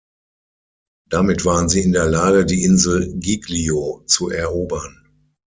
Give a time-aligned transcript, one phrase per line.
[1.09, 5.07] Damit waren sie in der Lage, die Insel Giglio zu erobern.